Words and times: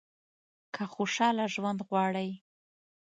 که 0.75 0.83
خوشاله 0.93 1.45
ژوند 1.53 1.79
غواړئ. 1.87 2.29